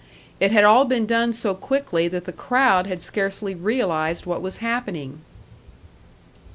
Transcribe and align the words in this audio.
It 0.39 0.49
had 0.49 0.63
all 0.63 0.85
been 0.85 1.05
done 1.05 1.31
so 1.31 1.53
quickly 1.53 2.07
that 2.07 2.25
the 2.25 2.31
crowd 2.31 2.87
had 2.87 3.03
scarcely 3.03 3.53
realised 3.53 4.25
what 4.25 4.41
was 4.41 4.57
happening. 4.57 5.21